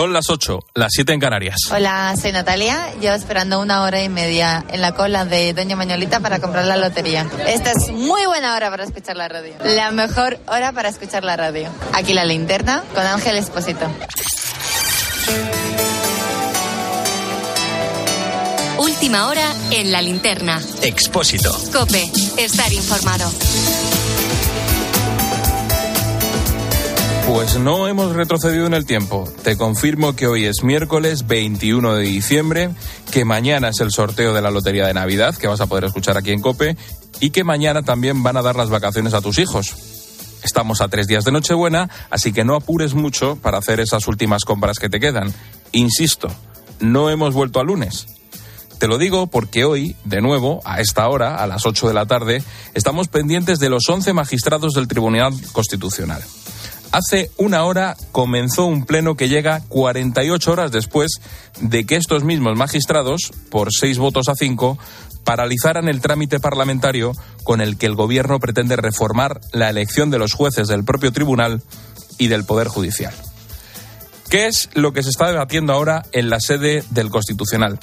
[0.00, 1.56] Son las 8, las 7 en Canarias.
[1.70, 2.94] Hola, soy Natalia.
[3.02, 6.78] Llevo esperando una hora y media en la cola de Doña Mañolita para comprar la
[6.78, 7.26] lotería.
[7.46, 9.52] Esta es muy buena hora para escuchar la radio.
[9.62, 11.68] La mejor hora para escuchar la radio.
[11.92, 13.90] Aquí la linterna con Ángel Esposito.
[18.78, 20.62] Última hora en la linterna.
[20.80, 21.54] Expósito.
[21.74, 23.30] Cope, estar informado.
[27.32, 29.22] Pues no hemos retrocedido en el tiempo.
[29.44, 32.70] Te confirmo que hoy es miércoles 21 de diciembre,
[33.12, 36.16] que mañana es el sorteo de la Lotería de Navidad, que vas a poder escuchar
[36.16, 36.76] aquí en Cope,
[37.20, 39.76] y que mañana también van a dar las vacaciones a tus hijos.
[40.42, 44.44] Estamos a tres días de Nochebuena, así que no apures mucho para hacer esas últimas
[44.44, 45.32] compras que te quedan.
[45.70, 46.26] Insisto,
[46.80, 48.08] no hemos vuelto a lunes.
[48.80, 52.06] Te lo digo porque hoy, de nuevo, a esta hora, a las 8 de la
[52.06, 52.42] tarde,
[52.74, 56.24] estamos pendientes de los 11 magistrados del Tribunal Constitucional.
[56.92, 61.20] Hace una hora comenzó un pleno que llega 48 horas después
[61.60, 64.76] de que estos mismos magistrados, por seis votos a cinco,
[65.22, 67.12] paralizaran el trámite parlamentario
[67.44, 71.62] con el que el Gobierno pretende reformar la elección de los jueces del propio tribunal
[72.18, 73.14] y del Poder Judicial.
[74.28, 77.78] ¿Qué es lo que se está debatiendo ahora en la sede del Constitucional?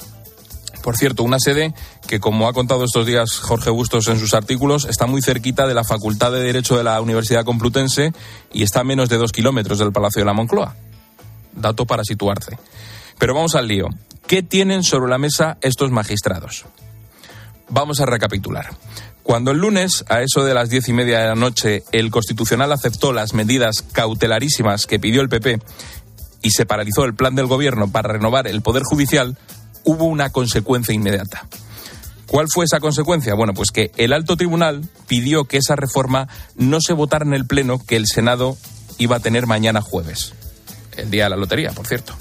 [0.82, 1.74] Por cierto, una sede
[2.06, 5.74] que, como ha contado estos días Jorge Bustos en sus artículos, está muy cerquita de
[5.74, 8.12] la Facultad de Derecho de la Universidad Complutense
[8.52, 10.74] y está a menos de dos kilómetros del Palacio de la Moncloa.
[11.52, 12.58] Dato para situarse.
[13.18, 13.88] Pero vamos al lío.
[14.26, 16.64] ¿Qué tienen sobre la mesa estos magistrados?
[17.68, 18.70] Vamos a recapitular.
[19.22, 22.72] Cuando el lunes, a eso de las diez y media de la noche, el Constitucional
[22.72, 25.60] aceptó las medidas cautelarísimas que pidió el PP
[26.40, 29.36] y se paralizó el plan del Gobierno para renovar el Poder Judicial,
[29.88, 31.46] hubo una consecuencia inmediata.
[32.26, 33.32] ¿Cuál fue esa consecuencia?
[33.32, 37.46] Bueno, pues que el alto tribunal pidió que esa reforma no se votara en el
[37.46, 38.58] Pleno que el Senado
[38.98, 40.34] iba a tener mañana jueves,
[40.98, 42.14] el día de la lotería, por cierto.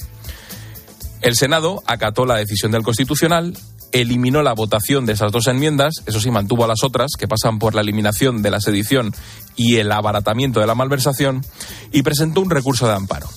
[1.20, 3.58] El Senado acató la decisión del Constitucional,
[3.92, 7.60] eliminó la votación de esas dos enmiendas, eso sí mantuvo a las otras, que pasan
[7.60, 9.14] por la eliminación de la sedición
[9.58, 11.44] y el abaratamiento de la malversación,
[11.92, 13.28] y presentó un recurso de amparo.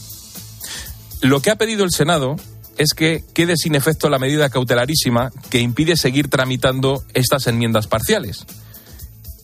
[1.21, 2.37] Lo que ha pedido el Senado
[2.79, 8.47] es que quede sin efecto la medida cautelarísima que impide seguir tramitando estas enmiendas parciales.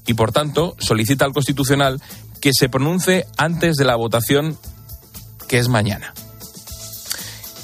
[0.06, 2.00] Y por tanto, solicita al Constitucional
[2.40, 4.56] que se pronuncie antes de la votación
[5.48, 6.14] que es mañana.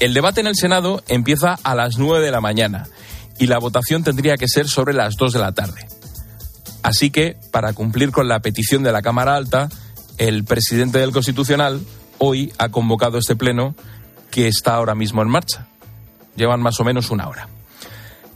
[0.01, 2.89] El debate en el Senado empieza a las 9 de la mañana
[3.39, 5.87] y la votación tendría que ser sobre las 2 de la tarde.
[6.83, 9.69] Así que, para cumplir con la petición de la Cámara Alta,
[10.19, 11.81] el presidente del Constitucional
[12.19, 13.75] hoy ha convocado este pleno
[14.33, 15.69] que está ahora mismo en marcha.
[16.35, 17.49] Llevan más o menos una hora.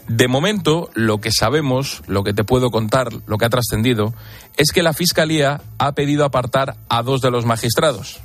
[0.07, 4.15] De momento, lo que sabemos, lo que te puedo contar, lo que ha trascendido,
[4.57, 8.21] es que la Fiscalía ha pedido apartar a dos de los magistrados.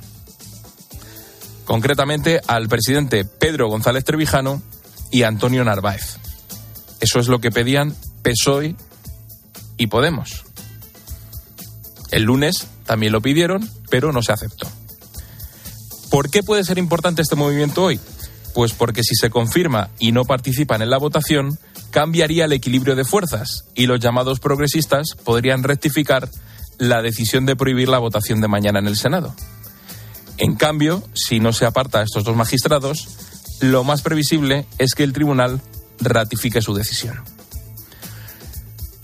[1.64, 4.62] Concretamente al presidente Pedro González Trevijano
[5.10, 6.18] y Antonio Narváez.
[7.00, 8.76] Eso es lo que pedían PSOE
[9.78, 10.44] y Podemos.
[12.10, 14.68] El lunes también lo pidieron, pero no se aceptó.
[16.12, 17.98] ¿Por qué puede ser importante este movimiento hoy?
[18.54, 21.58] Pues porque si se confirma y no participan en la votación,
[21.90, 26.28] cambiaría el equilibrio de fuerzas y los llamados progresistas podrían rectificar
[26.76, 29.34] la decisión de prohibir la votación de mañana en el Senado.
[30.36, 33.08] En cambio, si no se aparta a estos dos magistrados,
[33.60, 35.62] lo más previsible es que el tribunal
[35.98, 37.24] ratifique su decisión.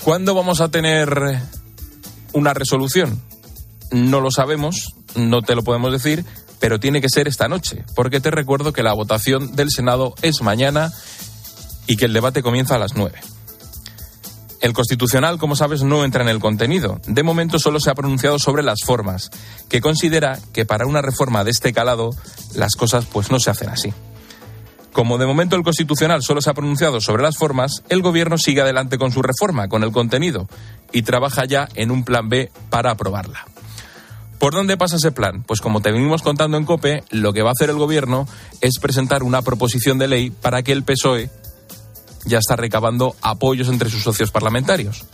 [0.05, 1.41] ¿Cuándo vamos a tener
[2.35, 3.19] una resolución?
[3.93, 6.27] No lo sabemos, no te lo podemos decir,
[6.61, 10.43] pero tiene que ser esta noche, porque te recuerdo que la votación del Senado es
[10.43, 10.93] mañana
[11.87, 13.21] y que el debate comienza a las nueve.
[14.61, 17.01] El Constitucional, como sabes, no entra en el contenido.
[17.07, 19.31] De momento solo se ha pronunciado sobre las formas,
[19.69, 22.11] que considera que para una reforma de este calado
[22.55, 23.93] las cosas pues no se hacen así.
[24.93, 28.63] Como de momento el Constitucional solo se ha pronunciado sobre las formas, el Gobierno sigue
[28.63, 30.49] adelante con su reforma, con el contenido,
[30.91, 33.47] y trabaja ya en un plan B para aprobarla.
[34.39, 35.43] ¿Por dónde pasa ese plan?
[35.43, 38.29] Pues como te venimos contando en COPE, lo que va a hacer el gobierno
[38.61, 41.31] es presentar una proposición de ley para que el PSOE
[42.25, 45.05] ya está recabando apoyos entre sus socios parlamentarios.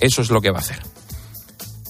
[0.00, 0.80] Eso es lo que va a hacer.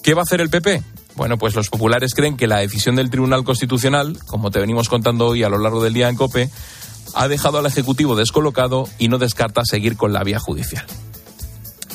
[0.02, 0.82] ¿Qué va a hacer el PP?
[1.16, 5.28] Bueno, pues los populares creen que la decisión del Tribunal Constitucional, como te venimos contando
[5.28, 6.50] hoy a lo largo del día en COPE,
[7.14, 10.84] ha dejado al Ejecutivo descolocado y no descarta seguir con la vía judicial.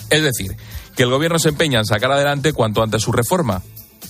[0.10, 0.58] Es decir,
[0.96, 3.62] que el Gobierno se empeña en sacar adelante cuanto antes su reforma,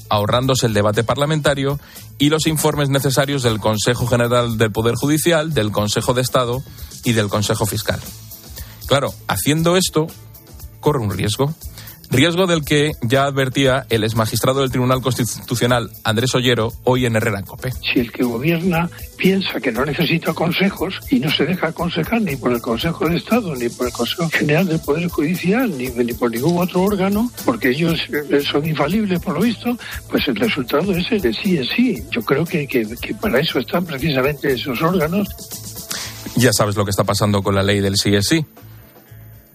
[0.09, 1.79] ahorrándose el debate parlamentario
[2.17, 6.61] y los informes necesarios del Consejo General del Poder Judicial, del Consejo de Estado
[7.03, 8.00] y del Consejo Fiscal.
[8.88, 10.07] Claro, haciendo esto,
[10.79, 11.53] corre un riesgo.
[12.13, 17.42] Riesgo del que ya advertía el exmagistrado del Tribunal Constitucional, Andrés Ollero, hoy en Herrera
[17.42, 17.71] Cope.
[17.71, 18.88] Si el que gobierna
[19.18, 23.18] piensa que no necesita consejos y no se deja aconsejar ni por el Consejo de
[23.18, 27.31] Estado, ni por el Consejo General del Poder Judicial, ni, ni por ningún otro órgano,
[27.45, 29.75] porque ellos eh, son infalibles por lo visto,
[30.12, 32.04] pues el resultado es el de sí es sí.
[32.12, 35.27] Yo creo que, que, que para eso están precisamente esos órganos.
[36.36, 38.45] Ya sabes lo que está pasando con la ley del sí es sí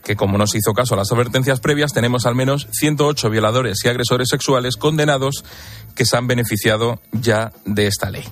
[0.09, 3.85] que como no se hizo caso a las advertencias previas, tenemos al menos 108 violadores
[3.85, 5.45] y agresores sexuales condenados
[5.95, 8.25] que se han beneficiado ya de esta ley.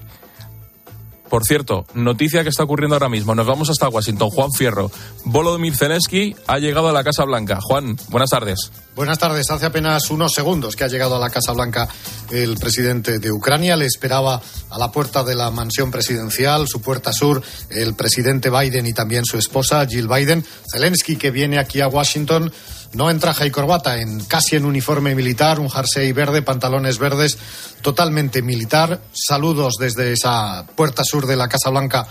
[1.29, 3.35] Por cierto, noticia que está ocurriendo ahora mismo.
[3.35, 4.31] Nos vamos hasta Washington.
[4.31, 4.91] Juan Fierro.
[5.25, 7.59] Volodymyr Zelensky ha llegado a la Casa Blanca.
[7.61, 8.71] Juan, buenas tardes.
[8.95, 9.51] Buenas tardes.
[9.51, 11.89] Hace apenas unos segundos que ha llegado a la Casa Blanca
[12.31, 13.77] el presidente de Ucrania.
[13.77, 14.41] Le esperaba
[14.71, 19.25] a la puerta de la mansión presidencial, su puerta sur, el presidente Biden y también
[19.25, 20.45] su esposa, Jill Biden.
[20.73, 22.53] Zelensky, que viene aquí a Washington
[22.97, 27.37] no en traje y corbata, en casi en uniforme militar, un jersey verde, pantalones verdes,
[27.83, 29.03] totalmente militar.
[29.13, 32.07] Saludos desde esa puerta sur de la Casa Blanca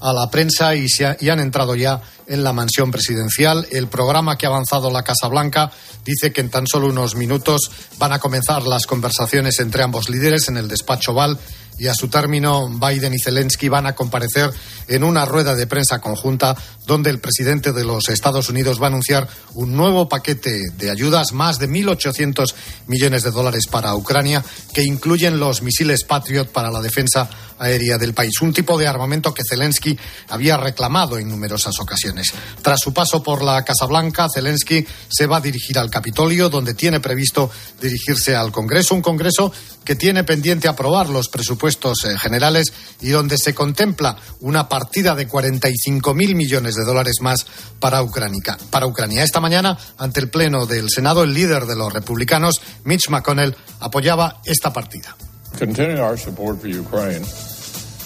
[0.00, 3.66] a la prensa y, se y han entrado ya en la mansión presidencial.
[3.70, 5.70] El programa que ha avanzado la Casa Blanca
[6.06, 10.48] dice que en tan solo unos minutos van a comenzar las conversaciones entre ambos líderes
[10.48, 11.38] en el despacho Val
[11.80, 14.50] y a su término Biden y Zelensky van a comparecer
[14.86, 16.54] en una rueda de prensa conjunta
[16.86, 21.32] donde el presidente de los Estados Unidos va a anunciar un nuevo paquete de ayudas,
[21.32, 22.52] más de 1.800
[22.86, 24.44] millones de dólares para Ucrania,
[24.74, 27.30] que incluyen los misiles Patriot para la defensa
[27.60, 29.96] aérea del país, un tipo de armamento que Zelensky
[30.28, 32.32] había reclamado en numerosas ocasiones.
[32.62, 36.74] Tras su paso por la Casa Blanca, Zelensky se va a dirigir al Capitolio, donde
[36.74, 39.52] tiene previsto dirigirse al Congreso, un Congreso
[39.84, 45.28] que tiene pendiente aprobar los presupuestos eh, generales y donde se contempla una partida de
[45.28, 47.46] 45.000 millones de dólares más
[47.78, 48.58] para Ucrania.
[48.70, 49.22] para Ucrania.
[49.22, 54.40] Esta mañana, ante el Pleno del Senado, el líder de los republicanos, Mitch McConnell, apoyaba
[54.44, 55.16] esta partida.
[55.58, 57.24] Continuing our support for Ukraine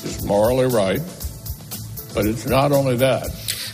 [0.05, 1.01] is morally right,
[2.15, 3.27] but it's not only that.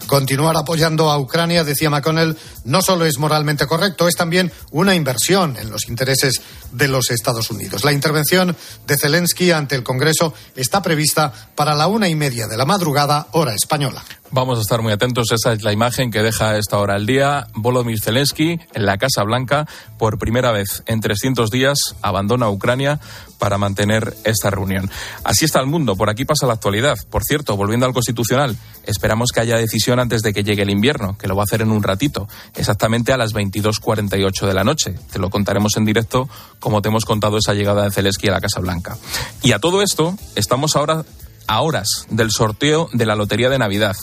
[0.06, 5.56] Continuar apoyando a Ucrania, decía McConnell, no solo es moralmente correcto, es también una inversión
[5.56, 6.40] en los intereses
[6.72, 7.84] de los Estados Unidos.
[7.84, 12.56] La intervención de Zelensky ante el Congreso está prevista para la una y media de
[12.56, 14.02] la madrugada, hora española.
[14.32, 15.32] Vamos a estar muy atentos.
[15.32, 17.48] Esa es la imagen que deja a esta hora al día.
[17.52, 19.66] Volodymyr Zelensky en la Casa Blanca
[19.98, 23.00] por primera vez en 300 días abandona Ucrania
[23.40, 24.88] para mantener esta reunión.
[25.24, 25.96] Así está el mundo.
[25.96, 26.96] Por aquí pasa la actualidad.
[27.10, 31.18] Por cierto, volviendo al constitucional, esperamos que haya decisión antes de que llegue el invierno,
[31.18, 34.94] que lo va a hacer en un ratito, exactamente a las 22:48 de la noche.
[35.12, 38.40] Te lo contaremos en directo, como te hemos contado esa llegada de Zelensky a la
[38.40, 38.96] Casa Blanca.
[39.42, 41.04] Y a todo esto, estamos ahora
[41.46, 43.96] a horas del sorteo de la Lotería de Navidad.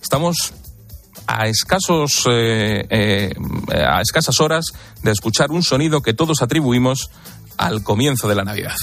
[0.00, 0.54] Estamos
[1.26, 3.34] a escasos eh, eh,
[3.70, 4.66] a escasas horas
[5.02, 7.10] de escuchar un sonido que todos atribuimos
[7.58, 8.76] al comienzo de la Navidad.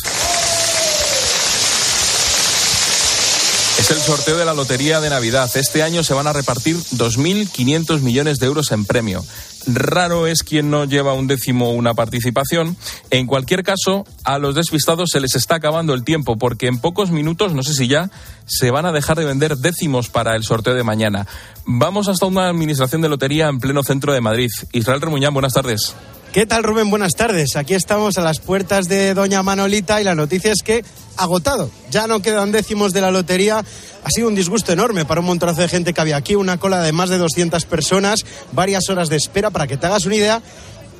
[3.85, 5.47] Es el sorteo de la Lotería de Navidad.
[5.53, 9.23] Este año se van a repartir 2.500 millones de euros en premio.
[9.67, 12.75] Raro es quien no lleva un décimo una participación.
[13.11, 17.11] En cualquier caso, a los despistados se les está acabando el tiempo porque en pocos
[17.11, 18.09] minutos, no sé si ya,
[18.47, 21.27] se van a dejar de vender décimos para el sorteo de mañana.
[21.67, 24.49] Vamos hasta una administración de lotería en pleno centro de Madrid.
[24.71, 25.93] Israel Remuñán, buenas tardes.
[26.35, 26.89] ¿Qué tal, Rubén?
[26.89, 27.55] Buenas tardes.
[27.55, 30.83] Aquí estamos a las puertas de Doña Manolita y la noticia es que
[31.15, 31.71] agotado.
[31.91, 33.59] Ya no quedan décimos de la lotería.
[34.03, 36.81] Ha sido un disgusto enorme para un montonazo de gente que había aquí, una cola
[36.81, 39.49] de más de 200 personas, varias horas de espera.
[39.49, 40.41] Para que te hagas una idea,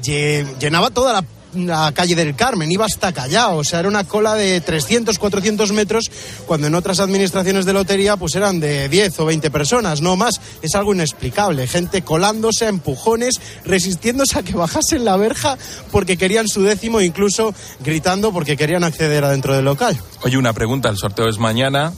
[0.01, 4.35] llenaba toda la la calle del Carmen, iba hasta Callao, o sea, era una cola
[4.35, 6.11] de 300, 400 metros,
[6.45, 10.41] cuando en otras administraciones de lotería pues eran de 10 o 20 personas, no más.
[10.61, 15.57] Es algo inexplicable, gente colándose a empujones, resistiéndose a que bajasen la verja
[15.91, 19.97] porque querían su décimo, incluso gritando porque querían acceder adentro del local.
[20.23, 21.93] Oye, una pregunta, el sorteo es mañana.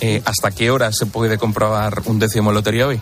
[0.00, 3.00] Eh, ¿Hasta qué hora se puede comprobar un décimo lotería hoy?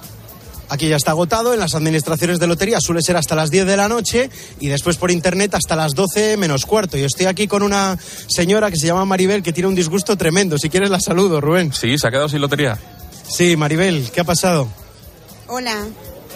[0.73, 3.77] Aquí ya está agotado, en las administraciones de lotería suele ser hasta las 10 de
[3.77, 6.97] la noche y después por internet hasta las 12 menos cuarto.
[6.97, 10.57] Y estoy aquí con una señora que se llama Maribel que tiene un disgusto tremendo.
[10.57, 11.75] Si quieres la saludo, Rubén.
[11.75, 12.79] Sí, se ha quedado sin lotería.
[13.29, 14.67] Sí, Maribel, ¿qué ha pasado?
[15.47, 15.77] Hola.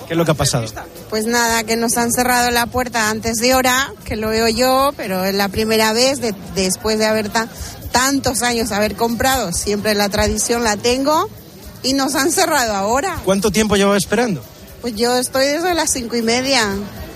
[0.07, 0.66] ¿Qué es lo que ha pasado?
[1.09, 4.93] Pues nada, que nos han cerrado la puerta antes de hora, que lo veo yo,
[4.99, 7.31] pero es la primera vez de, después de haber
[7.90, 9.50] tantos años haber comprado.
[9.52, 11.26] Siempre la tradición la tengo
[11.83, 13.21] y nos han cerrado ahora.
[13.25, 14.42] ¿Cuánto tiempo lleva esperando?
[14.80, 16.62] Pues yo estoy desde las cinco y media.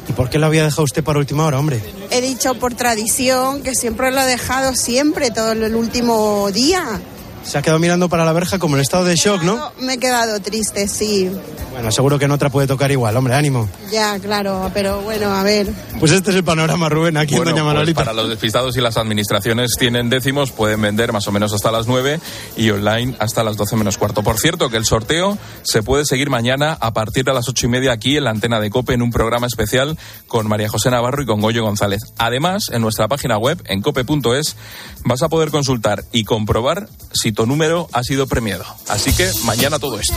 [0.08, 1.80] ¿Y por qué lo había dejado usted para última hora, hombre?
[2.10, 7.00] He dicho por tradición que siempre lo he dejado siempre, todo el último día.
[7.42, 9.72] Se ha quedado mirando para la verja como el estado de shock, ¿no?
[9.80, 11.30] Me he quedado triste, sí.
[11.72, 13.68] Bueno, seguro que en otra puede tocar igual, hombre, ánimo.
[13.90, 15.68] Ya, claro, pero bueno, a ver.
[15.98, 18.00] Pues este es el panorama, Rubén, aquí Bueno, en Doña pues Manolita.
[18.04, 21.86] para los despistados y las administraciones tienen décimos, pueden vender más o menos hasta las
[21.86, 22.20] 9
[22.56, 24.22] y online hasta las 12 menos cuarto.
[24.22, 27.70] Por cierto, que el sorteo se puede seguir mañana a partir de las ocho y
[27.70, 29.96] media aquí en la antena de COPE en un programa especial
[30.28, 32.00] con María José Navarro y con Goyo González.
[32.18, 34.56] Además, en nuestra página web, en cope.es,
[35.04, 38.64] vas a poder consultar y comprobar si tu número ha sido premiado.
[38.88, 40.14] Así que mañana todo esto.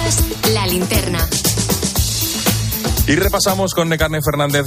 [0.54, 1.28] La linterna.
[3.06, 4.66] Y repasamos con Necane Fernández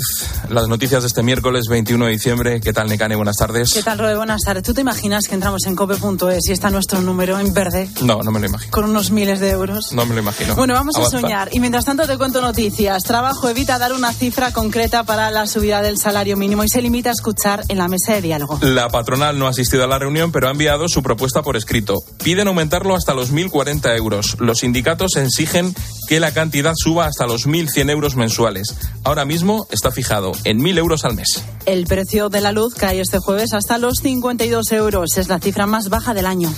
[0.51, 2.61] las noticias de este miércoles 21 de diciembre.
[2.61, 3.17] ¿Qué tal, Necane?
[3.17, 3.73] Buenas tardes.
[3.73, 4.15] ¿Qué tal, Robe?
[4.15, 4.63] Buenas tardes.
[4.63, 8.31] ¿Tú te imaginas que entramos en cope.es y está nuestro número en verde No, no
[8.31, 8.71] me lo imagino.
[8.71, 9.91] con unos miles de euros?
[9.93, 10.55] No me lo imagino.
[10.55, 11.17] Bueno, vamos Avanza.
[11.17, 11.49] a soñar.
[11.53, 13.05] Y mientras tanto te cuento noticias.
[13.05, 17.09] Trabajo evita dar una cifra concreta para la subida del salario mínimo y se limita
[17.09, 18.59] a escuchar en la mesa de diálogo.
[18.61, 21.95] La patronal no ha asistido a la reunión, pero ha enviado su propuesta por escrito.
[22.23, 24.37] Piden aumentarlo hasta los 1.040 euros.
[24.41, 25.75] Los sindicatos exigen
[26.07, 28.75] que la cantidad suba hasta los 1.100 euros mensuales.
[29.05, 31.43] Ahora mismo está fijado en 1.000 euros al mes.
[31.67, 35.17] El precio de la luz cae este jueves hasta los 52 euros.
[35.17, 36.53] Es la cifra más baja del año.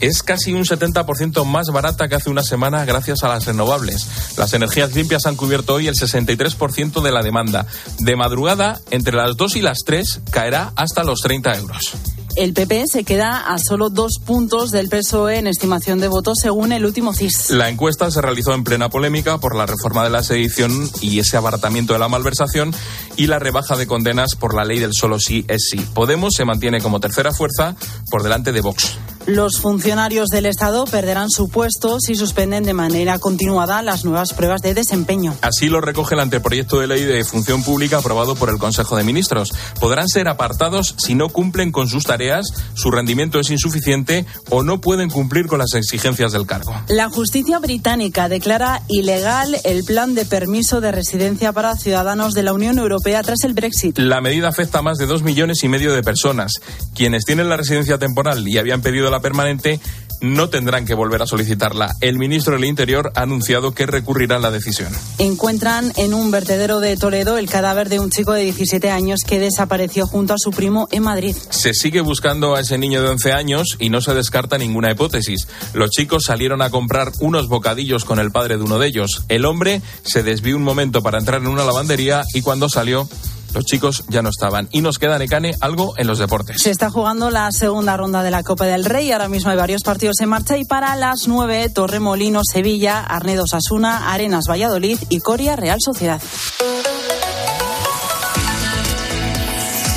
[0.00, 4.06] Es casi un 70% más barata que hace una semana gracias a las renovables.
[4.36, 7.66] Las energías limpias han cubierto hoy el 63% de la demanda.
[7.98, 11.94] De madrugada, entre las 2 y las 3, caerá hasta los 30 euros.
[12.36, 16.70] El PP se queda a solo dos puntos del PSOE en estimación de votos según
[16.72, 17.48] el último CIS.
[17.48, 21.38] La encuesta se realizó en plena polémica por la reforma de la sedición y ese
[21.38, 22.74] abaratamiento de la malversación
[23.16, 25.78] y la rebaja de condenas por la ley del solo sí es sí.
[25.94, 27.74] Podemos se mantiene como tercera fuerza
[28.10, 28.98] por delante de Vox.
[29.26, 34.62] Los funcionarios del Estado perderán su puesto si suspenden de manera continuada las nuevas pruebas
[34.62, 35.34] de desempeño.
[35.42, 39.02] Así lo recoge el anteproyecto de ley de función pública aprobado por el Consejo de
[39.02, 39.52] Ministros.
[39.80, 44.80] Podrán ser apartados si no cumplen con sus tareas, su rendimiento es insuficiente o no
[44.80, 46.72] pueden cumplir con las exigencias del cargo.
[46.86, 52.52] La justicia británica declara ilegal el plan de permiso de residencia para ciudadanos de la
[52.52, 53.98] Unión Europea tras el Brexit.
[53.98, 56.52] La medida afecta a más de dos millones y medio de personas.
[56.94, 59.80] Quienes tienen la residencia temporal y habían pedido la permanente
[60.20, 61.94] no tendrán que volver a solicitarla.
[62.00, 64.92] El ministro del Interior ha anunciado que recurrirá a la decisión.
[65.18, 69.38] Encuentran en un vertedero de Toledo el cadáver de un chico de 17 años que
[69.38, 71.36] desapareció junto a su primo en Madrid.
[71.50, 75.48] Se sigue buscando a ese niño de 11 años y no se descarta ninguna hipótesis.
[75.74, 79.24] Los chicos salieron a comprar unos bocadillos con el padre de uno de ellos.
[79.28, 83.08] El hombre se desvió un momento para entrar en una lavandería y cuando salió
[83.56, 84.68] los chicos ya no estaban.
[84.70, 86.60] Y nos queda, Necane, algo en los deportes.
[86.60, 89.10] Se está jugando la segunda ronda de la Copa del Rey.
[89.12, 94.12] Ahora mismo hay varios partidos en marcha y para las 9, Torremolinos, Sevilla, Arnedo Sasuna,
[94.12, 96.20] Arenas Valladolid y Coria Real Sociedad.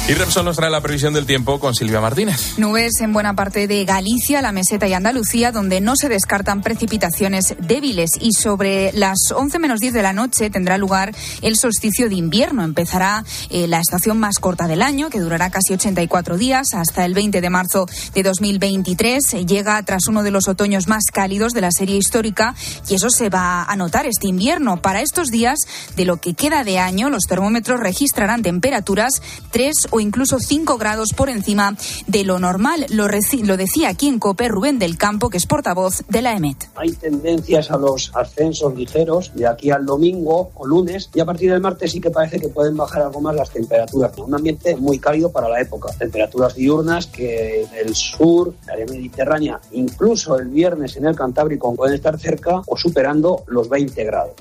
[0.10, 2.58] Y Repsol nos trae la previsión del tiempo con Silvia Martínez.
[2.58, 7.54] Nubes en buena parte de Galicia, la meseta y Andalucía, donde no se descartan precipitaciones
[7.60, 8.10] débiles.
[8.20, 11.14] Y sobre las 11 menos 10 de la noche tendrá lugar
[11.44, 12.64] el solsticio de invierno.
[12.64, 17.14] Empezará eh, la estación más corta del año, que durará casi 84 días, hasta el
[17.14, 17.86] 20 de marzo
[18.16, 19.34] de 2023.
[19.36, 22.56] Eh, Llega tras uno de los otoños más cálidos de la serie histórica
[22.90, 24.82] y eso se va a notar este invierno.
[24.82, 25.60] Para estos días,
[25.96, 31.10] de lo que queda de año, los termómetros registrarán temperaturas 3 o incluso 5 grados
[31.16, 31.76] por encima
[32.08, 32.86] de lo normal.
[32.90, 36.70] Lo, lo decía aquí en COPE Rubén del Campo, que es portavoz de la EMET.
[36.76, 41.52] Hay tendencias a los ascensos ligeros de aquí al domingo o lunes y a partir
[41.52, 44.18] del martes sí que parece que pueden bajar algo más las temperaturas.
[44.18, 45.90] Un ambiente muy cálido para la época.
[45.98, 51.74] Temperaturas diurnas que en el sur, la área mediterránea, incluso el viernes en el Cantábrico
[51.76, 54.34] pueden estar cerca o superando los 20 grados.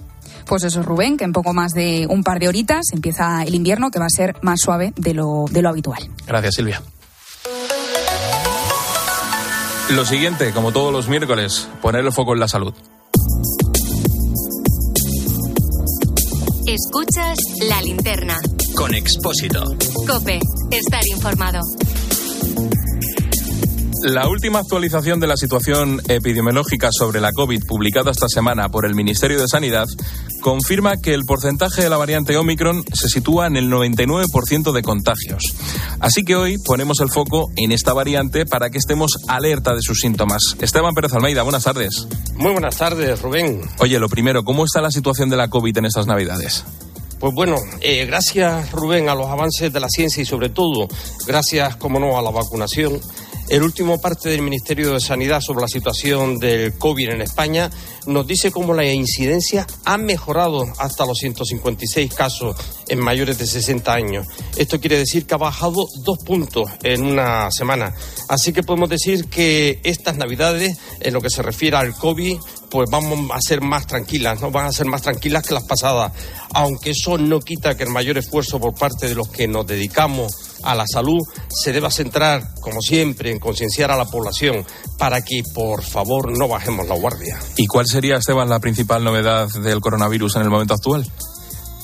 [0.48, 3.90] Pues eso, Rubén, que en poco más de un par de horitas empieza el invierno,
[3.90, 6.08] que va a ser más suave de lo, de lo habitual.
[6.26, 6.82] Gracias, Silvia.
[9.90, 12.74] Lo siguiente, como todos los miércoles, poner el foco en la salud.
[16.66, 18.38] Escuchas la linterna.
[18.74, 19.64] Con Expósito.
[20.06, 20.38] Cope,
[20.70, 21.60] estar informado.
[24.02, 28.94] La última actualización de la situación epidemiológica sobre la COVID publicada esta semana por el
[28.94, 29.86] Ministerio de Sanidad
[30.40, 35.42] confirma que el porcentaje de la variante Omicron se sitúa en el 99% de contagios.
[35.98, 39.98] Así que hoy ponemos el foco en esta variante para que estemos alerta de sus
[39.98, 40.42] síntomas.
[40.60, 42.06] Esteban Pérez Almeida, buenas tardes.
[42.36, 43.62] Muy buenas tardes, Rubén.
[43.80, 46.64] Oye, lo primero, ¿cómo está la situación de la COVID en estas Navidades?
[47.18, 50.86] Pues bueno, eh, gracias Rubén a los avances de la ciencia y sobre todo
[51.26, 53.00] gracias, como no, a la vacunación.
[53.48, 57.70] El último parte del Ministerio de Sanidad sobre la situación del COVID en España
[58.06, 62.56] nos dice cómo la incidencia ha mejorado hasta los 156 casos
[62.88, 64.26] en mayores de 60 años.
[64.58, 67.94] Esto quiere decir que ha bajado dos puntos en una semana.
[68.28, 72.36] Así que podemos decir que estas Navidades, en lo que se refiere al COVID,
[72.68, 74.50] pues vamos a ser más tranquilas, ¿no?
[74.50, 76.12] Van a ser más tranquilas que las pasadas.
[76.52, 80.47] Aunque eso no quita que el mayor esfuerzo por parte de los que nos dedicamos
[80.62, 84.64] a la salud se deba centrar, como siempre, en concienciar a la población
[84.98, 87.38] para que, por favor, no bajemos la guardia.
[87.56, 91.06] ¿Y cuál sería, Esteban, la principal novedad del coronavirus en el momento actual?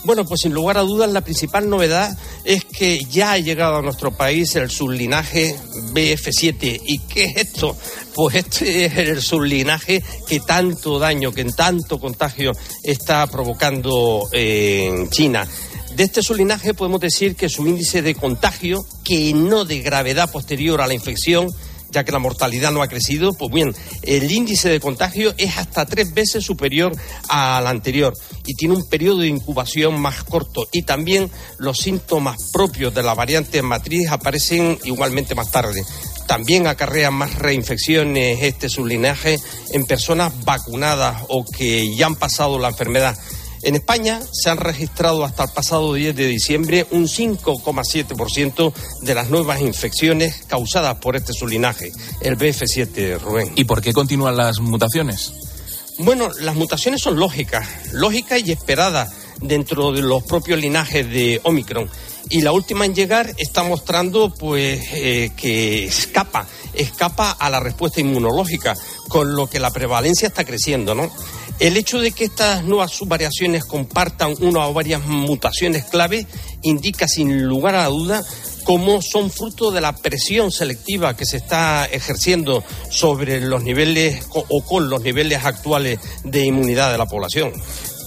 [0.05, 2.15] Bueno, pues sin lugar a dudas la principal novedad
[2.45, 5.57] es que ya ha llegado a nuestro país el sublinaje
[5.95, 6.83] BF7.
[6.85, 7.75] ¿Y qué es esto?
[8.15, 12.53] Pues este es el sublinaje que tanto daño, que en tanto contagio
[12.83, 15.49] está provocando eh, en China.
[15.95, 20.81] De este sublinaje podemos decir que su índice de contagio, que no de gravedad posterior
[20.81, 21.47] a la infección,
[21.93, 23.73] ya que la mortalidad no ha crecido, pues bien,
[24.03, 26.97] el índice de contagio es hasta tres veces superior
[27.29, 28.13] al anterior
[28.45, 33.15] y tiene un periodo de incubación más corto y también los síntomas propios de la
[33.15, 35.85] variante matriz aparecen igualmente más tarde.
[36.27, 39.39] También acarrea más reinfecciones este sublinaje
[39.73, 43.17] en personas vacunadas o que ya han pasado la enfermedad.
[43.65, 49.31] En España se han registrado hasta el pasado 10 de diciembre un 5,7% de las
[49.31, 51.91] nuevas infecciones causadas por este sublinaje,
[52.21, 53.53] el BF7, Rubén.
[53.57, 55.33] ¿Y por qué continúan las mutaciones?
[55.97, 61.89] Bueno, las mutaciones son lógicas, lógicas y esperadas dentro de los propios linajes de Omicron.
[62.29, 68.01] Y la última en llegar está mostrando pues eh, que escapa, escapa a la respuesta
[68.01, 68.75] inmunológica,
[69.09, 71.11] con lo que la prevalencia está creciendo, ¿no?
[71.61, 76.27] El hecho de que estas nuevas subvariaciones compartan una o varias mutaciones clave
[76.63, 78.23] indica sin lugar a duda
[78.65, 84.65] cómo son fruto de la presión selectiva que se está ejerciendo sobre los niveles o
[84.65, 87.53] con los niveles actuales de inmunidad de la población.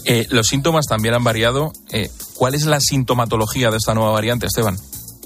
[0.09, 1.73] Eh, los síntomas también han variado.
[1.91, 4.77] Eh, ¿Cuál es la sintomatología de esta nueva variante, Esteban?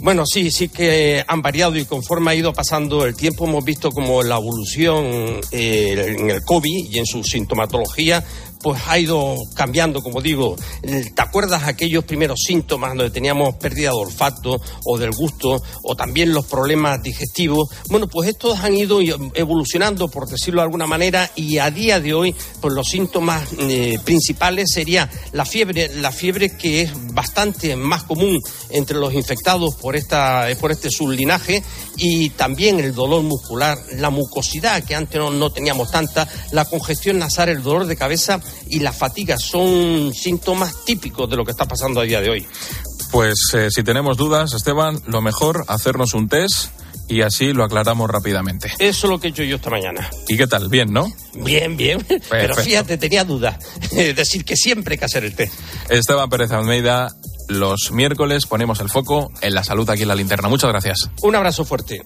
[0.02, 3.92] Bueno, sí, sí que han variado y conforme ha ido pasando el tiempo hemos visto
[3.92, 8.24] como la evolución eh, en el COVID y en su sintomatología
[8.62, 10.56] pues ha ido cambiando, como digo.
[10.82, 16.34] ¿Te acuerdas aquellos primeros síntomas donde teníamos pérdida de olfato o del gusto o también
[16.34, 17.70] los problemas digestivos?
[17.90, 19.00] Bueno, pues estos han ido
[19.34, 24.00] evolucionando, por decirlo de alguna manera, y a día de hoy, pues los síntomas eh,
[24.04, 29.96] principales sería la fiebre, la fiebre que es bastante más común entre los infectados por
[29.96, 31.64] esta por este sublinaje
[31.98, 37.20] y también el dolor muscular, la mucosidad que antes no, no teníamos tanta, la congestión
[37.20, 41.66] nasal, el dolor de cabeza y la fatiga son síntomas típicos de lo que está
[41.66, 42.48] pasando a día de hoy.
[43.12, 46.70] Pues eh, si tenemos dudas, Esteban, lo mejor hacernos un test
[47.12, 48.72] y así lo aclaramos rápidamente.
[48.80, 50.10] Eso es lo que he hecho yo esta mañana.
[50.30, 50.70] ¿Y qué tal?
[50.70, 51.12] Bien, ¿no?
[51.34, 52.06] Bien, bien.
[52.30, 53.58] Pero fíjate, tenía dudas.
[53.92, 55.54] Decir que siempre hay que hacer el test.
[55.90, 57.10] Esteban Pérez Almeida,
[57.50, 60.48] los miércoles ponemos el foco en la salud aquí en la linterna.
[60.48, 61.10] Muchas gracias.
[61.22, 62.02] Un abrazo fuerte.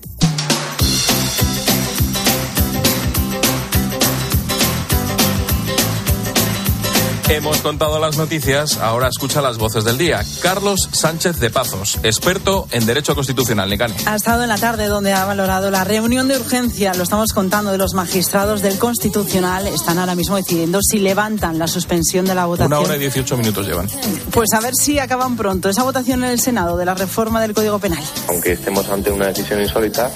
[7.27, 10.23] Hemos contado las noticias, ahora escucha las voces del día.
[10.43, 13.95] Carlos Sánchez de Pazos, experto en Derecho Constitucional, Nicani.
[14.05, 17.71] Ha estado en la tarde donde ha valorado la reunión de urgencia, lo estamos contando,
[17.71, 19.65] de los magistrados del Constitucional.
[19.65, 22.71] Están ahora mismo decidiendo si levantan la suspensión de la votación.
[22.71, 23.87] Una hora y dieciocho minutos llevan.
[24.31, 27.55] Pues a ver si acaban pronto esa votación en el Senado de la reforma del
[27.55, 28.03] Código Penal.
[28.29, 30.11] Aunque estemos ante una decisión insólita,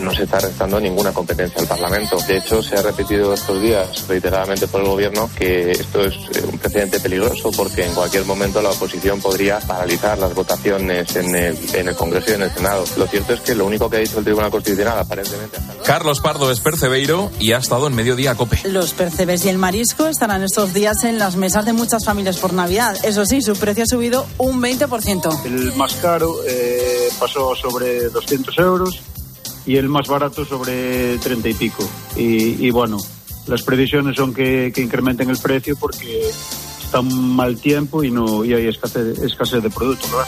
[0.00, 2.16] no se está restando ninguna competencia al Parlamento.
[2.26, 6.42] De hecho, se ha repetido estos días reiteradamente por el Gobierno que esto es eh,
[6.50, 11.58] un precedente peligroso porque en cualquier momento la oposición podría paralizar las votaciones en el,
[11.74, 12.84] en el Congreso y en el Senado.
[12.96, 15.58] Lo cierto es que lo único que ha dicho el Tribunal Constitucional aparentemente...
[15.84, 18.60] Carlos Pardo es percebeiro y ha estado en mediodía a cope.
[18.64, 22.52] Los percebes y el marisco estarán estos días en las mesas de muchas familias por
[22.52, 22.96] Navidad.
[23.04, 25.44] Eso sí, su precio ha subido un 20%.
[25.44, 29.00] El más caro eh, pasó sobre 200 euros
[29.66, 31.88] y el más barato sobre 30 y pico.
[32.16, 32.98] Y, y bueno,
[33.46, 36.30] las previsiones son que, que, incrementen el precio porque
[36.84, 40.10] está un mal tiempo y no y hay escasez, escasez de productos.
[40.10, 40.26] ¿verdad?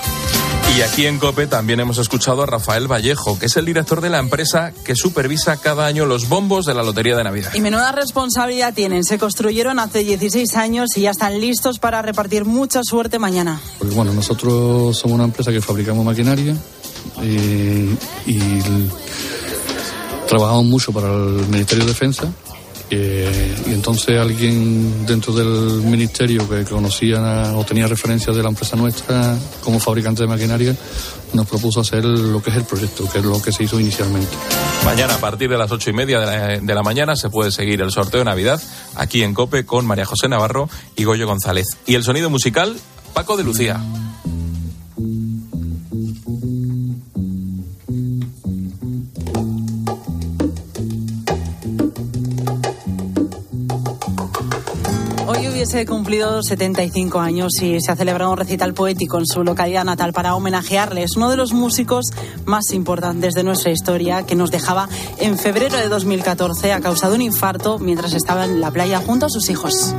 [0.77, 4.11] Y aquí en COPE también hemos escuchado a Rafael Vallejo, que es el director de
[4.11, 7.53] la empresa que supervisa cada año los bombos de la Lotería de Navidad.
[7.55, 9.05] Y menuda responsabilidad tienen.
[9.05, 13.61] Se construyeron hace 16 años y ya están listos para repartir mucha suerte mañana.
[13.79, 16.57] Porque bueno, nosotros somos una empresa que fabricamos maquinaria
[17.23, 17.97] y,
[18.31, 18.63] y
[20.29, 22.33] trabajamos mucho para el Ministerio de Defensa
[22.91, 28.77] eh, y entonces alguien dentro del ministerio que conocía o tenía referencias de la empresa
[28.77, 30.77] nuestra como fabricante de maquinaria
[31.33, 34.31] nos propuso hacer lo que es el proyecto, que es lo que se hizo inicialmente.
[34.85, 37.51] Mañana a partir de las ocho y media de la, de la mañana se puede
[37.51, 38.63] seguir el sorteo de Navidad
[38.95, 41.67] aquí en COPE con María José Navarro y Goyo González.
[41.87, 42.77] Y el sonido musical,
[43.15, 43.81] Paco de Lucía.
[55.65, 59.83] Hoy hubiese cumplido 75 años y se ha celebrado un recital poético en su localidad
[59.83, 61.03] natal para homenajearle.
[61.03, 62.05] Es uno de los músicos
[62.45, 67.15] más importantes de nuestra historia que nos dejaba en febrero de 2014 a causa de
[67.15, 69.95] un infarto mientras estaba en la playa junto a sus hijos.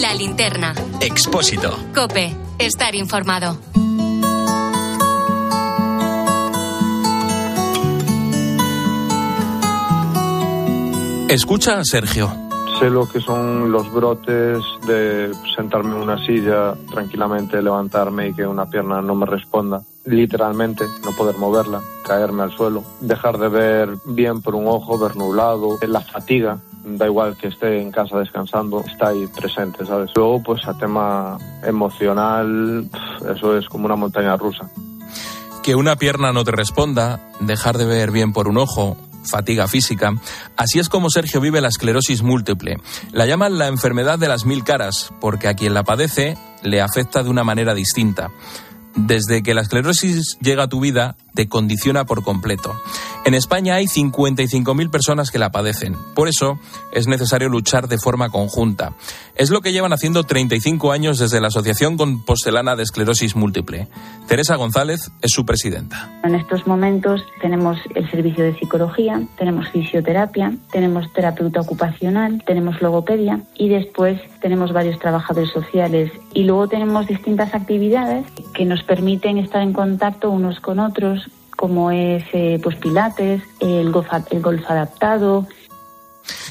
[0.00, 0.74] La linterna.
[1.00, 1.76] Expósito.
[1.92, 2.36] Cope.
[2.60, 3.58] Estar informado.
[11.28, 12.32] Escucha a Sergio.
[12.80, 18.46] Sé lo que son los brotes de sentarme en una silla tranquilamente, levantarme y que
[18.46, 19.82] una pierna no me responda.
[20.06, 25.16] Literalmente, no poder moverla, caerme al suelo, dejar de ver bien por un ojo, ver
[25.16, 30.10] nublado, la fatiga, da igual que esté en casa descansando, está ahí presente, ¿sabes?
[30.14, 32.88] Luego, pues a tema emocional,
[33.30, 34.70] eso es como una montaña rusa.
[35.62, 38.96] Que una pierna no te responda, dejar de ver bien por un ojo,
[39.30, 40.14] fatiga física.
[40.56, 42.78] Así es como Sergio vive la esclerosis múltiple.
[43.12, 47.22] La llaman la enfermedad de las mil caras, porque a quien la padece le afecta
[47.22, 48.30] de una manera distinta.
[48.94, 52.74] Desde que la esclerosis llega a tu vida, te condiciona por completo.
[53.24, 55.94] En España hay 55.000 personas que la padecen.
[56.16, 56.58] Por eso
[56.90, 58.94] es necesario luchar de forma conjunta.
[59.36, 63.86] Es lo que llevan haciendo 35 años desde la Asociación Compostelana de Esclerosis Múltiple.
[64.26, 66.10] Teresa González es su presidenta.
[66.24, 73.42] En estos momentos tenemos el servicio de psicología, tenemos fisioterapia, tenemos terapeuta ocupacional, tenemos logopedia
[73.54, 79.62] y después tenemos varios trabajadores sociales y luego tenemos distintas actividades que nos permiten estar
[79.62, 81.27] en contacto unos con otros,
[81.58, 85.44] como es eh, pues pilates, el golf, el golf adaptado,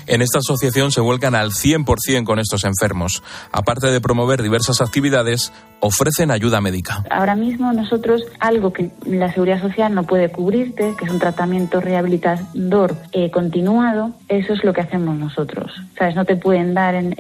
[0.08, 3.24] En esta asociación se vuelcan al 100% con estos enfermos.
[3.52, 7.04] Aparte de promover diversas actividades, ofrecen ayuda médica.
[7.10, 11.82] Ahora mismo nosotros algo que la seguridad social no puede cubrirte, que es un tratamiento
[11.82, 15.72] rehabilitador eh, continuado, eso es lo que hacemos nosotros.
[15.98, 16.16] ¿Sabes?
[16.16, 17.16] No te pueden dar en,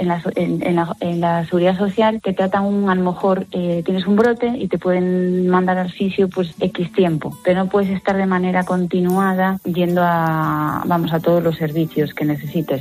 [1.21, 4.77] la seguridad social, te tratan un, a lo mejor eh, tienes un brote y te
[4.77, 10.01] pueden mandar al fisio pues X tiempo, pero no puedes estar de manera continuada yendo
[10.03, 12.76] a, vamos, a todos los servicios que necesites,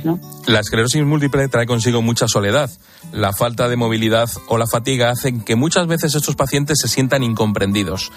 [0.47, 2.69] La esclerosis múltiple trae consigo mucha soledad.
[3.11, 7.23] La falta de movilidad o la fatiga hacen que muchas veces estos pacientes se sientan
[7.23, 8.11] incomprendidos.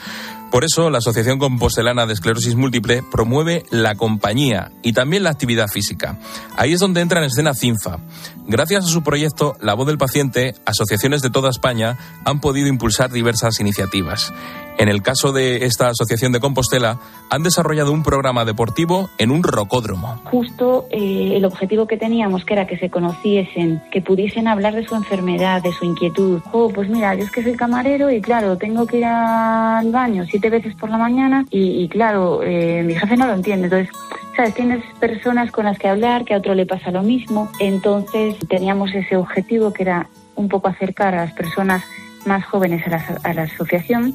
[0.50, 5.68] Por eso, la Asociación Compostelana de Esclerosis Múltiple promueve la compañía y también la actividad
[5.68, 6.18] física.
[6.56, 8.00] Ahí es donde entra en escena CINFA.
[8.46, 13.10] Gracias a su proyecto La Voz del Paciente, asociaciones de toda España han podido impulsar
[13.12, 14.32] diversas iniciativas.
[14.80, 19.42] En el caso de esta asociación de Compostela, han desarrollado un programa deportivo en un
[19.42, 20.22] rocódromo.
[20.24, 24.86] justo eh, el objetivo que teníamos, que era que se conociesen, que pudiesen hablar de
[24.86, 26.40] su enfermedad, de su inquietud.
[26.52, 30.57] Oh, pues mira, es que soy camarero y claro, tengo que ir al baño siete
[30.57, 33.66] veces por la mañana y, y claro, eh, mi jefe no lo entiende.
[33.66, 33.94] Entonces,
[34.37, 34.55] ¿sabes?
[34.55, 37.50] Tienes personas con las que hablar, que a otro le pasa lo mismo.
[37.59, 41.85] Entonces, teníamos ese objetivo que era un poco acercar a las personas
[42.24, 44.14] más jóvenes a la, a la asociación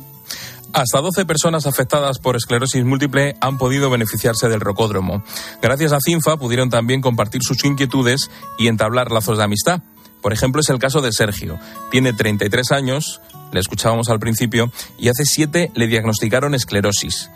[0.74, 5.24] Hasta 12 personas afectadas por esclerosis múltiple han podido beneficiarse del rocódromo.
[5.62, 9.82] Gracias a CINFA pudieron también compartir sus inquietudes y entablar lazos de amistad.
[10.22, 11.60] Por ejemplo, es el caso de Sergio.
[11.92, 13.22] Tiene 33 años,
[13.56, 17.32] le escuchábamos al principio, y hace 7 le diagnosticaron esclerosis.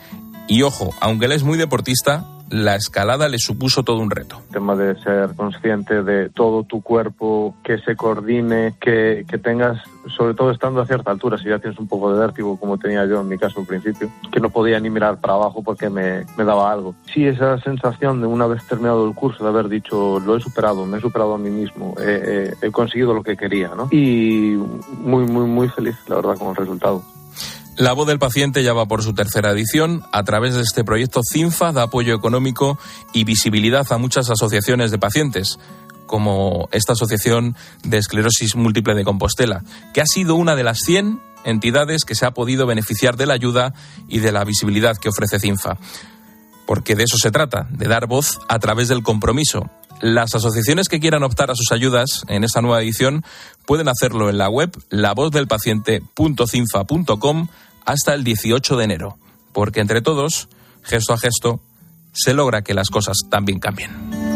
[0.47, 4.41] Y ojo, aunque él es muy deportista, la escalada le supuso todo un reto.
[4.47, 9.81] El tema de ser consciente de todo tu cuerpo, que se coordine, que, que tengas,
[10.07, 13.05] sobre todo estando a cierta altura, si ya tienes un poco de vértigo, como tenía
[13.05, 16.25] yo en mi caso al principio, que no podía ni mirar para abajo porque me,
[16.37, 16.95] me daba algo.
[17.13, 20.85] Sí, esa sensación de una vez terminado el curso, de haber dicho, lo he superado,
[20.85, 23.87] me he superado a mí mismo, he conseguido lo que quería, ¿no?
[23.91, 24.57] Y
[24.99, 27.03] muy, muy, muy feliz, la verdad, con el resultado.
[27.79, 30.03] La voz del paciente ya va por su tercera edición.
[30.11, 32.77] A través de este proyecto, CINFA da apoyo económico
[33.13, 35.59] y visibilidad a muchas asociaciones de pacientes,
[36.05, 39.63] como esta Asociación de Esclerosis Múltiple de Compostela,
[39.93, 43.35] que ha sido una de las 100 entidades que se ha podido beneficiar de la
[43.35, 43.73] ayuda
[44.09, 45.77] y de la visibilidad que ofrece CINFA.
[46.67, 49.69] Porque de eso se trata, de dar voz a través del compromiso.
[50.01, 53.23] Las asociaciones que quieran optar a sus ayudas en esta nueva edición
[53.65, 57.47] pueden hacerlo en la web lavozdelpaciente.cinfa.com
[57.89, 59.17] hasta el 18 de enero,
[59.51, 60.47] porque entre todos,
[60.83, 61.59] gesto a gesto,
[62.13, 64.28] se logra que las cosas también cambien.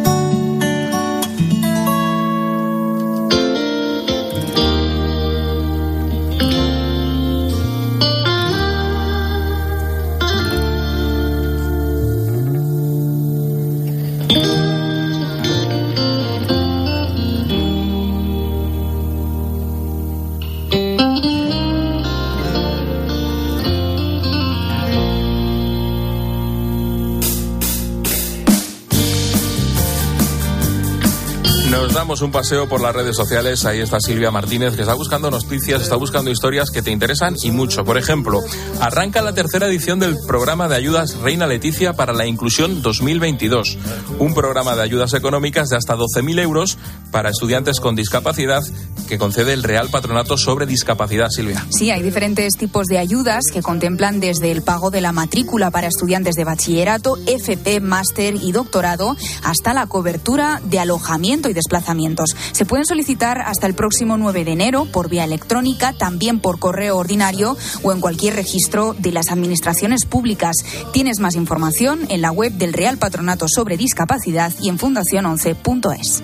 [32.24, 33.66] Un paseo por las redes sociales.
[33.66, 37.52] Ahí está Silvia Martínez, que está buscando noticias, está buscando historias que te interesan y
[37.52, 37.84] mucho.
[37.84, 38.40] Por ejemplo,
[38.80, 43.78] arranca la tercera edición del programa de ayudas Reina Leticia para la Inclusión 2022.
[44.20, 46.78] Un programa de ayudas económicas de hasta 12.000 euros
[47.12, 48.64] para estudiantes con discapacidad
[49.08, 51.66] que concede el Real Patronato sobre Discapacidad, Silvia.
[51.70, 55.88] Sí, hay diferentes tipos de ayudas que contemplan desde el pago de la matrícula para
[55.88, 62.36] estudiantes de bachillerato, FP, máster y doctorado, hasta la cobertura de alojamiento y desplazamientos.
[62.52, 66.98] Se pueden solicitar hasta el próximo 9 de enero por vía electrónica, también por correo
[66.98, 70.56] ordinario o en cualquier registro de las administraciones públicas.
[70.92, 76.24] Tienes más información en la web del Real Patronato sobre Discapacidad y en fundación11.es.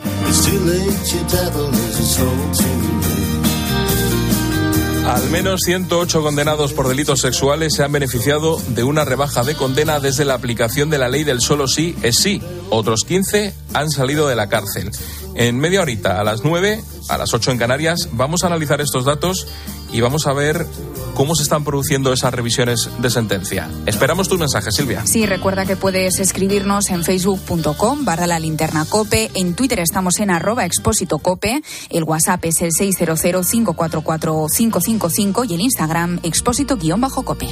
[5.09, 9.99] Al menos 108 condenados por delitos sexuales se han beneficiado de una rebaja de condena
[9.99, 12.43] desde la aplicación de la ley del solo sí es sí.
[12.69, 14.91] Otros 15 han salido de la cárcel.
[15.33, 19.03] En media horita, a las 9, a las 8 en Canarias, vamos a analizar estos
[19.03, 19.47] datos
[19.91, 20.67] y vamos a ver
[21.15, 23.69] cómo se están produciendo esas revisiones de sentencia.
[23.85, 25.05] Esperamos tu mensaje, Silvia.
[25.05, 30.31] Sí, recuerda que puedes escribirnos en facebook.com barra la linterna cope, en Twitter estamos en
[30.31, 37.47] arroba expósito cope, el WhatsApp es el 600-544-555 y el Instagram expósito guion bajo cope.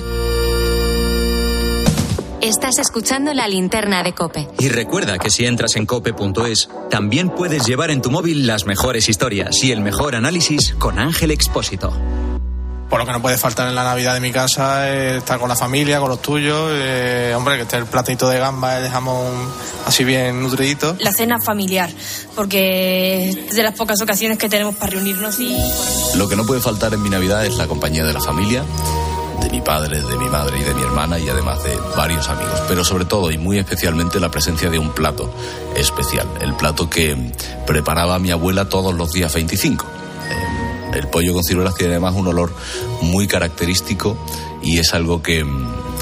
[2.41, 4.47] Estás escuchando la linterna de Cope.
[4.60, 9.10] Y recuerda que si entras en cope.es, también puedes llevar en tu móvil las mejores
[9.10, 11.93] historias y el mejor análisis con Ángel Expósito.
[12.89, 15.50] Por lo que no puede faltar en la Navidad de mi casa es estar con
[15.50, 16.71] la familia, con los tuyos.
[16.73, 19.28] eh, hombre, que esté el platito de gamba, el jamón
[19.86, 20.95] así bien nutridito.
[21.00, 21.89] La cena familiar,
[22.36, 25.58] porque es de las pocas ocasiones que tenemos para reunirnos y...
[26.15, 28.63] Lo que no puede faltar en mi Navidad es la compañía de la familia,
[29.41, 32.62] de mi padre, de mi madre y de mi hermana y además de varios amigos.
[32.67, 35.34] Pero sobre todo y muy especialmente la presencia de un plato
[35.76, 36.28] especial.
[36.41, 37.34] El plato que
[37.65, 39.86] preparaba mi abuela todos los días 25.
[39.86, 40.57] Eh,
[40.93, 42.54] El pollo con ciruelas tiene además un olor
[43.02, 44.17] muy característico
[44.62, 45.45] y es algo que,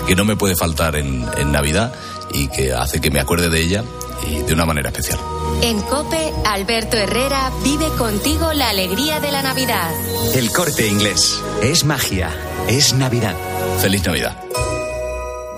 [0.08, 1.94] que no me puede faltar en, en Navidad
[2.32, 3.84] y que hace que me acuerde de ella
[4.30, 5.20] y de una manera especial.
[5.62, 9.90] En Cope, Alberto Herrera vive contigo la alegría de la Navidad.
[10.34, 11.42] El corte inglés.
[11.64, 12.30] Es magia.
[12.68, 13.36] Es Navidad.
[13.82, 14.38] Feliz Navidad.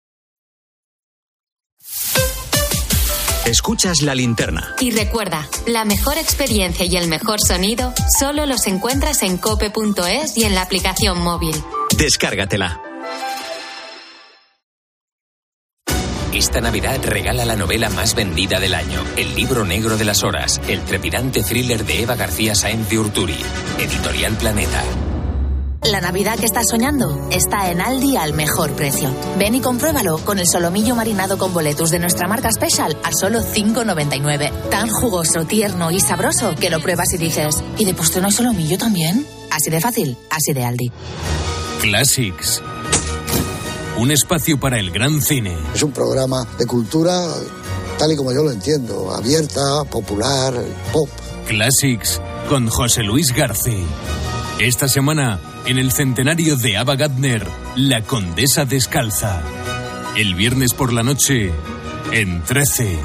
[3.45, 4.75] Escuchas la linterna.
[4.79, 10.43] Y recuerda, la mejor experiencia y el mejor sonido solo los encuentras en cope.es y
[10.43, 11.55] en la aplicación móvil.
[11.97, 12.81] Descárgatela.
[16.33, 20.61] Esta Navidad regala la novela más vendida del año, El libro negro de las horas,
[20.67, 23.37] el trepidante thriller de Eva García Sáenz de Urturi,
[23.79, 24.83] Editorial Planeta.
[25.89, 29.09] La Navidad que estás soñando está en Aldi al mejor precio.
[29.39, 33.41] Ven y compruébalo con el solomillo marinado con boletus de nuestra marca Special a solo
[33.41, 34.69] 5,99.
[34.69, 38.33] Tan jugoso, tierno y sabroso que lo pruebas y dices, ¿y de postre no hay
[38.33, 39.25] solomillo también?
[39.49, 40.91] Así de fácil, así de Aldi.
[41.81, 42.61] Classics.
[43.97, 45.57] Un espacio para el gran cine.
[45.73, 47.25] Es un programa de cultura
[47.97, 50.53] tal y como yo lo entiendo, abierta, popular,
[50.93, 51.09] pop.
[51.47, 53.85] Classics con José Luis García.
[54.61, 59.41] Esta semana, en el centenario de Ava Gardner, La Condesa Descalza.
[60.15, 61.51] El viernes por la noche,
[62.11, 62.95] en 13.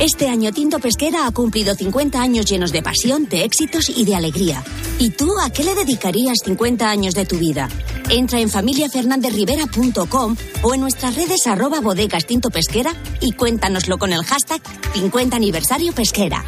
[0.00, 4.16] Este año Tinto Pesquera ha cumplido 50 años llenos de pasión, de éxitos y de
[4.16, 4.64] alegría.
[4.98, 7.68] ¿Y tú a qué le dedicarías 50 años de tu vida?
[8.08, 14.24] Entra en familiafernandezrivera.com o en nuestras redes arroba bodegas Tinto Pesquera y cuéntanoslo con el
[14.24, 14.62] hashtag
[14.94, 16.42] 50 aniversario pesquera.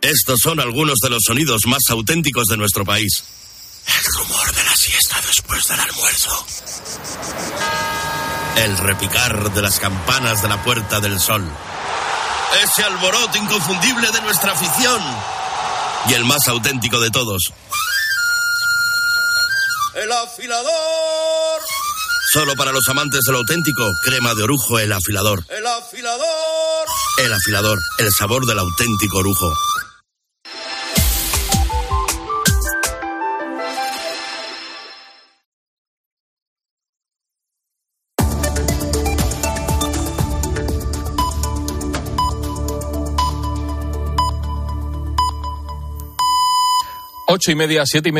[0.00, 3.24] Estos son algunos de los sonidos más auténticos de nuestro país.
[3.86, 6.46] El rumor de la siesta después del almuerzo.
[8.56, 11.44] El repicar de las campanas de la Puerta del Sol.
[12.62, 15.00] Ese alboroto inconfundible de nuestra afición.
[16.08, 17.52] Y el más auténtico de todos.
[19.94, 21.60] El afilador.
[22.32, 25.44] Solo para los amantes del auténtico, crema de orujo, el afilador.
[25.48, 26.86] El afilador.
[27.18, 29.52] El afilador, el sabor del auténtico orujo.
[47.36, 48.14] Ocho y media, siete y media.